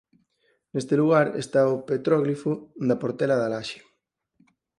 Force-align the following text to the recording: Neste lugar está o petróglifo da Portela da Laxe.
Neste 0.73 0.95
lugar 1.01 1.27
está 1.43 1.61
o 1.73 1.75
petróglifo 1.89 2.51
da 2.87 2.99
Portela 3.01 3.39
da 3.41 3.51
Laxe. 3.53 3.79